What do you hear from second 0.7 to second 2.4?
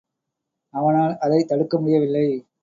அவனால் அதைத் தடுக்க முடியவில்லை.